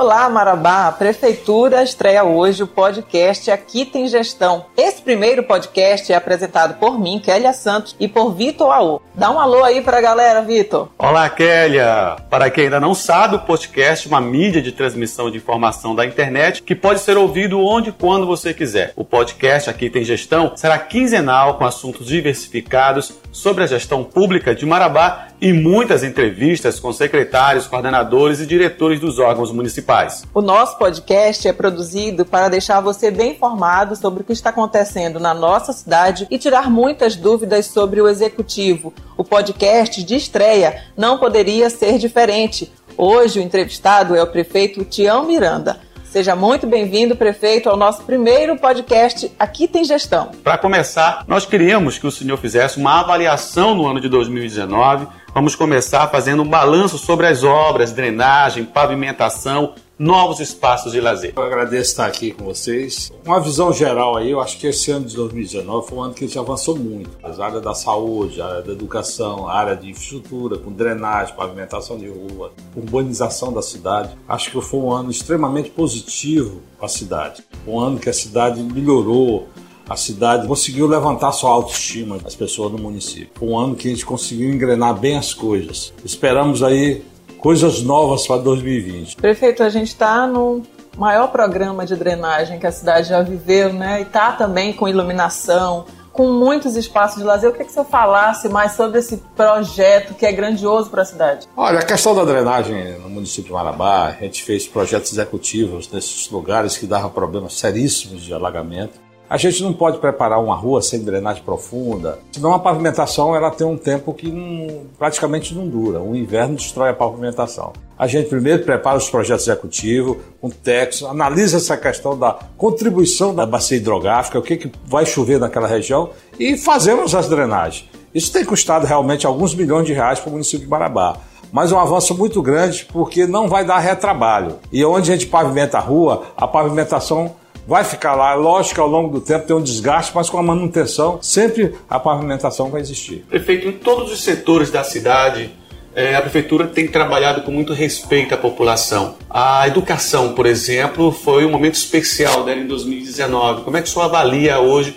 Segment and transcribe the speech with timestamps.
[0.00, 0.86] Olá, Marabá!
[0.86, 4.66] A Prefeitura estreia hoje o podcast Aqui Tem Gestão.
[4.76, 9.02] Esse primeiro podcast é apresentado por mim, Kélia Santos, e por Vitor Aô.
[9.12, 10.88] Dá um alô aí pra galera, Vitor.
[10.96, 12.14] Olá, Kélia!
[12.30, 16.06] Para quem ainda não sabe, o podcast é uma mídia de transmissão de informação da
[16.06, 18.92] internet que pode ser ouvido onde e quando você quiser.
[18.94, 24.64] O podcast Aqui Tem Gestão será quinzenal com assuntos diversificados sobre a gestão pública de
[24.64, 30.24] Marabá e muitas entrevistas com secretários, coordenadores e diretores dos órgãos municipais.
[30.34, 35.20] O nosso podcast é produzido para deixar você bem informado sobre o que está acontecendo
[35.20, 38.92] na nossa cidade e tirar muitas dúvidas sobre o executivo.
[39.16, 42.72] O podcast de estreia não poderia ser diferente.
[42.96, 45.80] Hoje o entrevistado é o prefeito Tião Miranda.
[46.10, 50.30] Seja muito bem-vindo, prefeito, ao nosso primeiro podcast Aqui Tem Gestão.
[50.42, 55.06] Para começar, nós queríamos que o senhor fizesse uma avaliação no ano de 2019.
[55.34, 61.34] Vamos começar fazendo um balanço sobre as obras, drenagem, pavimentação, novos espaços de lazer.
[61.36, 63.12] Eu agradeço estar aqui com vocês.
[63.26, 66.24] Uma visão geral aí, eu acho que esse ano de 2019 foi um ano que
[66.24, 67.10] a gente avançou muito.
[67.22, 71.98] As áreas da saúde, a área da educação, a área de infraestrutura, com drenagem, pavimentação
[71.98, 74.16] de rua, urbanização da cidade.
[74.26, 77.44] Acho que foi um ano extremamente positivo para a cidade.
[77.66, 79.46] Um ano que a cidade melhorou,
[79.88, 83.30] a cidade conseguiu levantar sua autoestima das pessoas do município.
[83.34, 85.92] Foi um ano que a gente conseguiu engrenar bem as coisas.
[86.04, 87.02] Esperamos aí
[87.38, 89.16] coisas novas para 2020.
[89.16, 90.62] Prefeito, a gente está no
[90.96, 94.00] maior programa de drenagem que a cidade já viveu, né?
[94.00, 97.48] E está também com iluminação, com muitos espaços de lazer.
[97.48, 101.46] Eu queria que você falasse mais sobre esse projeto que é grandioso para a cidade.
[101.56, 106.28] Olha, a questão da drenagem no município de Marabá, a gente fez projetos executivos nesses
[106.28, 109.07] lugares que davam problemas seríssimos de alagamento.
[109.30, 113.66] A gente não pode preparar uma rua sem drenagem profunda, senão a pavimentação ela tem
[113.66, 116.00] um tempo que não, praticamente não dura.
[116.00, 117.74] O inverno destrói a pavimentação.
[117.98, 123.44] A gente primeiro prepara os projetos executivos, com técnicos, analisa essa questão da contribuição da
[123.44, 126.08] bacia hidrográfica, o que, que vai chover naquela região
[126.40, 127.86] e fazemos as drenagens.
[128.14, 131.18] Isso tem custado realmente alguns milhões de reais para o município de Marabá
[131.50, 134.56] mas um avanço muito grande porque não vai dar retrabalho.
[134.70, 137.34] E onde a gente pavimenta a rua, a pavimentação
[137.68, 138.32] vai ficar lá.
[138.34, 142.00] Lógico que ao longo do tempo tem um desgaste, mas com a manutenção, sempre a
[142.00, 143.26] pavimentação vai existir.
[143.28, 145.50] Prefeito, em todos os setores da cidade,
[145.94, 149.16] é, a prefeitura tem trabalhado com muito respeito à população.
[149.28, 153.64] A educação, por exemplo, foi um momento especial dela em 2019.
[153.64, 154.96] Como é que o senhor avalia hoje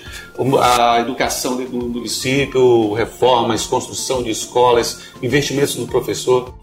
[0.61, 6.53] a educação do município, reformas, construção de escolas, investimentos no professor?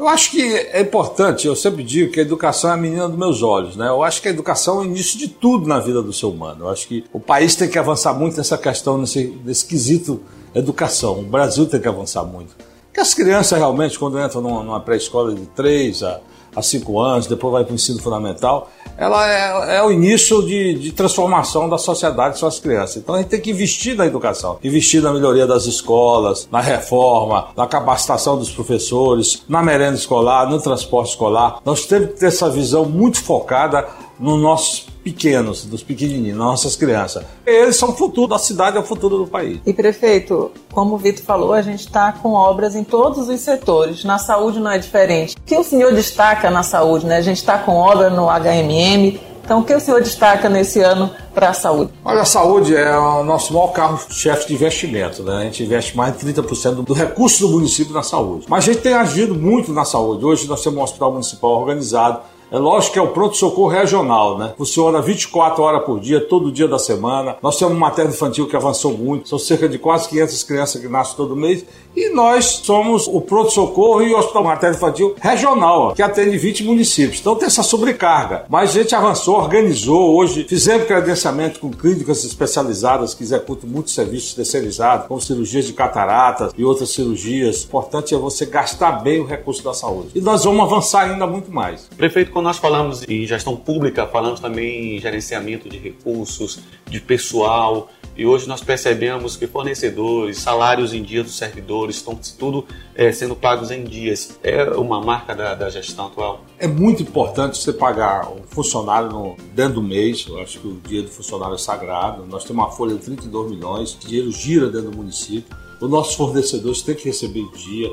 [0.00, 3.18] Eu acho que é importante, eu sempre digo que a educação é a menina dos
[3.18, 3.86] meus olhos, né?
[3.86, 6.64] Eu acho que a educação é o início de tudo na vida do ser humano.
[6.64, 10.22] Eu acho que o país tem que avançar muito nessa questão, nesse, nesse quesito
[10.54, 11.20] educação.
[11.20, 12.56] O Brasil tem que avançar muito.
[12.90, 16.20] Porque as crianças realmente, quando entram numa, numa pré-escola de 3 a,
[16.56, 18.68] a 5 anos, depois vai para o ensino fundamental,
[18.98, 22.96] ela é, é o início de, de, transformação da sociedade são as crianças.
[22.96, 27.48] Então a gente tem que investir na educação, investir na melhoria das escolas, na reforma,
[27.56, 31.60] na capacitação dos professores, na merenda escolar, no transporte escolar.
[31.64, 33.86] Nós temos que ter essa visão muito focada
[34.20, 37.24] nos nossos pequenos, dos pequenininhos, nossas crianças.
[37.46, 39.58] Eles são o futuro da cidade, é o futuro do país.
[39.64, 44.04] E prefeito, como o Vitor falou, a gente está com obras em todos os setores.
[44.04, 45.36] Na saúde não é diferente.
[45.38, 47.06] O que o senhor destaca na saúde?
[47.06, 47.16] Né?
[47.16, 49.18] A gente está com obra no HMM.
[49.42, 51.90] Então, o que o senhor destaca nesse ano para a saúde?
[52.04, 55.24] Olha, a saúde é o nosso maior carro-chefe de investimento.
[55.24, 55.38] Né?
[55.38, 58.46] A gente investe mais de 30% do recurso do município na saúde.
[58.48, 60.24] Mas a gente tem agido muito na saúde.
[60.24, 64.54] Hoje nós temos um hospital municipal organizado é lógico que é o pronto-socorro regional, né?
[64.58, 67.36] Funciona 24 horas por dia, todo dia da semana.
[67.40, 70.88] Nós temos um materno infantil que avançou muito, são cerca de quase 500 crianças que
[70.88, 71.64] nascem todo mês.
[71.94, 77.20] E nós somos o pronto-socorro e o hospital materno infantil regional, que atende 20 municípios.
[77.20, 78.44] Então tem essa sobrecarga.
[78.48, 80.16] Mas a gente avançou, organizou.
[80.16, 86.52] Hoje fizemos credenciamento com clínicas especializadas que executam muitos serviços terceirizados, como cirurgias de cataratas
[86.56, 87.64] e outras cirurgias.
[87.64, 90.10] O importante é você gastar bem o recurso da saúde.
[90.14, 91.88] E nós vamos avançar ainda muito mais.
[91.96, 97.90] Prefeito, quando nós falamos em gestão pública, falamos também em gerenciamento de recursos, de pessoal.
[98.16, 102.64] E hoje nós percebemos que fornecedores, salários em dia dos servidores, estão tudo
[102.94, 104.38] é, sendo pagos em dias.
[104.42, 106.42] É uma marca da, da, gestão atual?
[106.58, 110.24] É muito importante você pagar o funcionário no, dentro do mês.
[110.26, 112.24] Eu acho que o dia do funcionário é sagrado.
[112.26, 115.54] Nós temos uma folha de 32 milhões, o dinheiro gira dentro do município.
[115.78, 117.90] Os nossos fornecedores têm que receber o dia,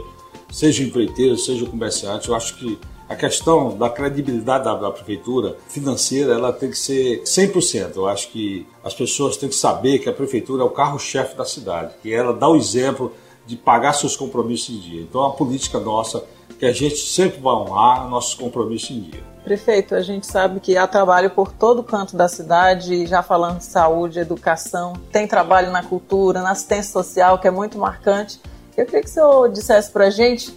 [0.49, 2.29] seja empreiteiro, seja comerciante.
[2.29, 2.79] Eu acho que
[3.09, 7.95] a questão da credibilidade da, da, prefeitura financeira ela tem que ser 100%.
[7.95, 11.45] Eu acho que as pessoas têm que saber que a prefeitura é o carro-chefe da
[11.45, 13.13] cidade, que ela dá o exemplo
[13.45, 15.01] de pagar seus compromissos em dia.
[15.01, 16.25] Então a política nossa
[16.59, 19.23] que a gente sempre vai honrar nossos compromissos em dia.
[19.43, 23.63] Prefeito, a gente sabe que há trabalho por todo canto da cidade, já falando de
[23.63, 28.41] saúde, educação, tem trabalho na cultura, na assistência social, que é muito marcante.
[28.75, 30.53] Eu queria que o senhor dissesse para a gente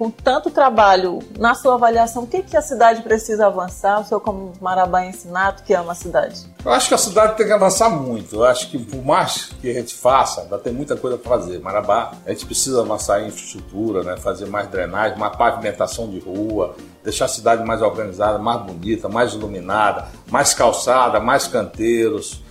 [0.00, 4.00] com tanto trabalho, na sua avaliação, o que, que a cidade precisa avançar?
[4.00, 6.46] O senhor, como marabaense nato, que é uma cidade?
[6.64, 8.36] Eu acho que a cidade tem que avançar muito.
[8.36, 11.60] Eu acho que, por mais que a gente faça, ainda tem muita coisa para fazer.
[11.60, 14.16] Marabá, a gente precisa avançar em infraestrutura, né?
[14.16, 19.34] fazer mais drenagem, mais pavimentação de rua, deixar a cidade mais organizada, mais bonita, mais
[19.34, 22.42] iluminada, mais calçada, mais canteiros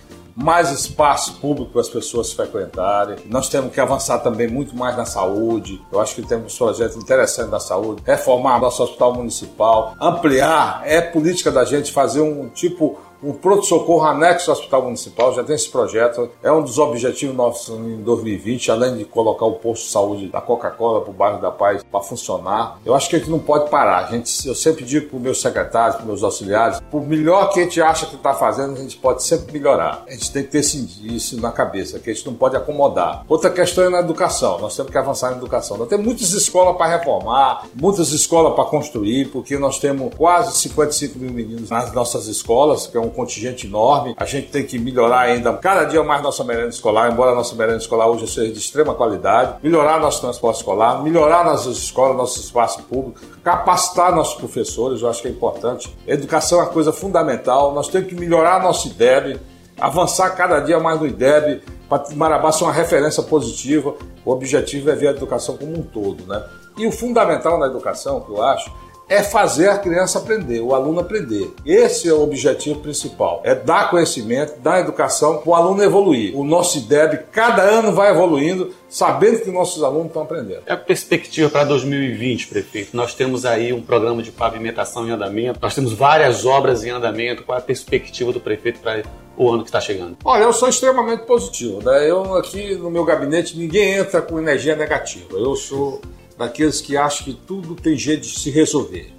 [0.42, 3.16] mais espaço público para as pessoas frequentarem.
[3.26, 5.80] Nós temos que avançar também muito mais na saúde.
[5.92, 8.02] Eu acho que temos projetos interessantes na saúde.
[8.04, 10.82] Reformar nosso hospital municipal, ampliar.
[10.84, 15.54] É política da gente fazer um tipo um pronto-socorro anexo ao Hospital Municipal, já tem
[15.54, 16.30] esse projeto.
[16.42, 20.40] É um dos objetivos nossos em 2020, além de colocar o posto de saúde da
[20.40, 22.78] Coca-Cola para o bairro da Paz para funcionar.
[22.84, 24.06] Eu acho que a gente não pode parar.
[24.06, 27.50] A gente, eu sempre digo para os meus secretários, para os meus auxiliares, por melhor
[27.50, 30.04] que a gente acha que está fazendo, a gente pode sempre melhorar.
[30.06, 33.24] A gente tem que ter isso na cabeça, que a gente não pode acomodar.
[33.28, 34.58] Outra questão é na educação.
[34.58, 35.76] Nós temos que avançar na educação.
[35.76, 41.18] Nós temos muitas escolas para reformar, muitas escolas para construir, porque nós temos quase 55
[41.18, 44.14] mil meninos nas nossas escolas, que é um um contingente enorme.
[44.16, 47.54] A gente tem que melhorar ainda cada dia mais nossa merenda escolar, embora a nossa
[47.54, 52.40] merenda escolar hoje seja de extrema qualidade, melhorar nosso transporte escolar, melhorar nossas escolas, nosso
[52.40, 55.94] espaço público, capacitar nossos professores, eu acho que é importante.
[56.06, 59.40] educação é uma coisa fundamental, nós temos que melhorar nosso IDEB,
[59.78, 63.94] avançar cada dia mais no IDEB, para Marabá ser uma referência positiva.
[64.24, 66.40] O objetivo é ver a educação como um todo, né?
[66.78, 68.70] E o fundamental na educação, que eu acho,
[69.10, 71.52] é fazer a criança aprender, o aluno aprender.
[71.66, 73.42] Esse é o objetivo principal.
[73.44, 76.34] É dar conhecimento, dar educação para o aluno evoluir.
[76.38, 80.62] O nosso IDEB cada ano vai evoluindo, sabendo que nossos alunos estão aprendendo.
[80.64, 82.96] É a perspectiva para 2020, prefeito.
[82.96, 87.42] Nós temos aí um programa de pavimentação em andamento, nós temos várias obras em andamento.
[87.42, 89.02] Qual é a perspectiva do prefeito para
[89.36, 90.18] o ano que está chegando?
[90.24, 91.82] Olha, eu sou extremamente positivo.
[91.82, 92.08] Né?
[92.08, 95.36] Eu aqui no meu gabinete ninguém entra com energia negativa.
[95.36, 96.00] Eu sou
[96.40, 99.12] daqueles que acham que tudo tem jeito de se resolver.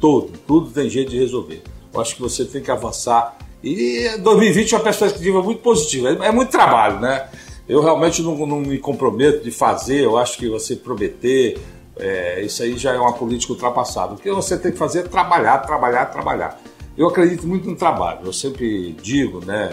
[0.00, 1.60] Todo, tudo tem jeito de resolver.
[1.92, 3.36] Eu acho que você tem que avançar.
[3.64, 6.10] E 2020 é uma perspectiva muito positiva.
[6.24, 7.28] É, muito trabalho, né?
[7.68, 11.58] Eu realmente não, não, me comprometo de fazer, eu acho que você prometer,
[11.98, 14.14] é, isso aí já é uma política ultrapassada.
[14.14, 16.60] O que você tem que fazer é trabalhar, trabalhar, trabalhar.
[16.98, 18.22] Eu acredito muito no trabalho.
[18.24, 19.70] Eu sempre digo, né,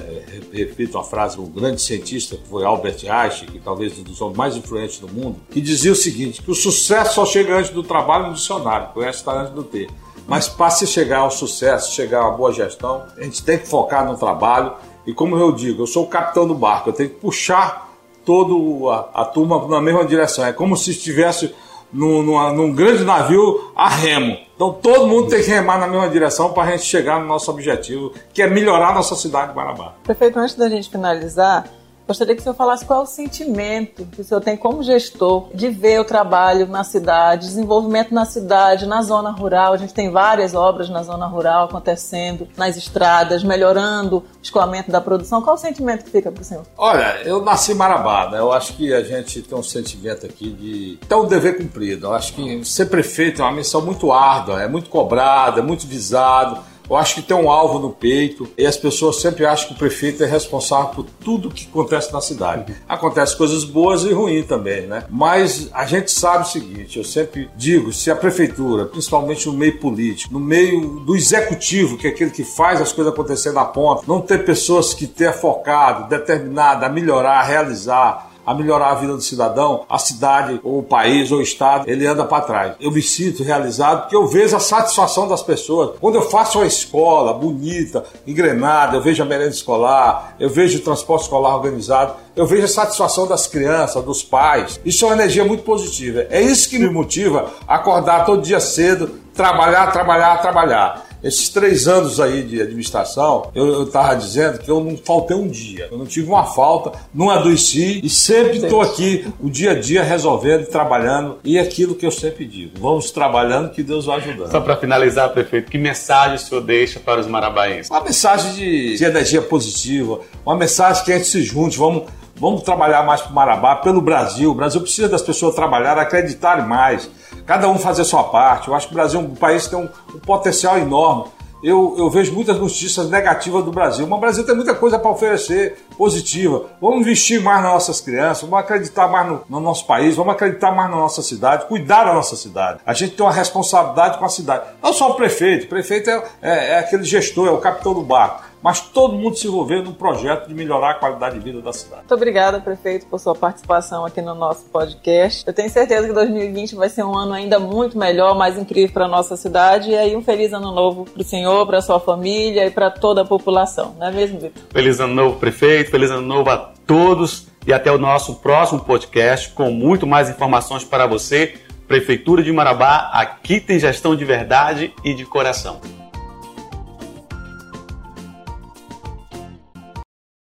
[0.54, 4.38] repito a frase do grande cientista que foi Albert Einstein, que talvez um dos homens
[4.38, 7.82] mais influentes do mundo, que dizia o seguinte: que o sucesso só chega antes do
[7.82, 9.90] trabalho no dicionário, resto está antes do ter.
[10.28, 13.68] Mas para se chegar ao sucesso, chegar a uma boa gestão, a gente tem que
[13.68, 14.74] focar no trabalho.
[15.08, 17.92] E como eu digo, eu sou o capitão do barco, eu tenho que puxar
[18.24, 18.54] toda
[18.92, 20.46] a, a turma na mesma direção.
[20.46, 21.56] É como se estivesse
[21.92, 22.22] num,
[22.54, 24.45] num grande navio a remo.
[24.56, 27.52] Então todo mundo tem que remar na mesma direção para a gente chegar no nosso
[27.52, 29.94] objetivo, que é melhorar a nossa cidade de Guarabá.
[30.04, 31.68] Prefeito, antes da gente finalizar,
[32.08, 35.50] Gostaria que o senhor falasse qual é o sentimento que o senhor tem como gestor
[35.54, 39.74] de ver o trabalho na cidade, desenvolvimento na cidade, na zona rural.
[39.74, 45.02] A gente tem várias obras na zona rural acontecendo, nas estradas, melhorando o escoamento da
[45.02, 45.42] produção.
[45.42, 46.64] Qual é o sentimento que fica para o senhor?
[46.78, 48.40] Olha, eu nasci em Marabá, né?
[48.40, 52.08] Eu acho que a gente tem um sentimento aqui de ter um dever cumprido.
[52.08, 55.88] Eu acho que ser prefeito é uma missão muito árdua, é muito cobrada, é muito
[55.88, 59.74] visado eu acho que tem um alvo no peito e as pessoas sempre acham que
[59.74, 62.76] o prefeito é responsável por tudo que acontece na cidade.
[62.88, 65.06] Acontece coisas boas e ruins também, né?
[65.10, 69.80] Mas a gente sabe o seguinte, eu sempre digo, se a prefeitura, principalmente no meio
[69.80, 74.04] político, no meio do executivo, que é aquele que faz as coisas acontecer na ponta,
[74.08, 79.14] não ter pessoas que tenham focado, determinado a melhorar, a realizar, a melhorar a vida
[79.14, 82.74] do cidadão, a cidade, ou o país, ou o estado, ele anda para trás.
[82.80, 85.98] Eu me sinto realizado porque eu vejo a satisfação das pessoas.
[86.00, 90.82] Quando eu faço uma escola bonita, engrenada, eu vejo a merenda escolar, eu vejo o
[90.82, 94.80] transporte escolar organizado, eu vejo a satisfação das crianças, dos pais.
[94.86, 96.28] Isso é uma energia muito positiva.
[96.30, 101.05] É isso que me motiva a acordar todo dia cedo, trabalhar, trabalhar, trabalhar.
[101.26, 105.88] Esses três anos aí de administração, eu estava dizendo que eu não faltei um dia.
[105.92, 110.04] Eu não tive uma falta, não adoeci e sempre estou aqui o dia a dia
[110.04, 111.40] resolvendo, trabalhando.
[111.44, 114.52] E é aquilo que eu sempre digo: vamos trabalhando que Deus vai ajudando.
[114.52, 117.90] Só para finalizar, prefeito, que mensagem o senhor deixa para os marabaenses?
[117.90, 122.04] Uma mensagem de, de energia positiva, uma mensagem que a gente se junte, vamos
[122.38, 124.52] Vamos trabalhar mais para o Marabá, pelo Brasil.
[124.52, 127.10] O Brasil precisa das pessoas trabalhar, acreditarem mais.
[127.46, 128.68] Cada um fazer a sua parte.
[128.68, 131.26] Eu acho que o Brasil é um país que tem um, um potencial enorme.
[131.64, 134.08] eu, eu vejo muitas notícias negativas do Brasil.
[134.08, 136.66] Mas o Brasil tem muita coisa para oferecer positiva.
[136.82, 140.72] Vamos investir mais nas nossas crianças, vamos acreditar mais no, no, nosso país, vamos acreditar
[140.72, 142.80] mais na nossa cidade, cuidar da nossa cidade.
[142.86, 144.66] A gente tem uma responsabilidade com a cidade.
[144.82, 148.02] Não só o prefeito, o prefeito é, é, é aquele gestor, é o capitão do
[148.02, 151.72] barco mas todo mundo se envolvendo num projeto de melhorar a qualidade de vida da
[151.72, 152.00] cidade.
[152.00, 155.44] Muito obrigada, prefeito, por sua participação aqui no nosso podcast.
[155.46, 159.06] Eu tenho certeza que 2020 vai ser um ano ainda muito melhor, mais incrível para
[159.06, 159.92] a nossa cidade.
[159.92, 162.90] E aí, um feliz ano novo para o senhor, para a sua família e para
[162.90, 163.96] toda a população.
[164.00, 164.64] Não é mesmo, Vitor?
[164.72, 165.92] Feliz ano novo, prefeito.
[165.92, 166.58] Feliz ano novo a
[166.88, 167.46] todos.
[167.68, 171.54] E até o nosso próximo podcast com muito mais informações para você.
[171.88, 175.80] Prefeitura de Marabá, aqui tem gestão de verdade e de coração.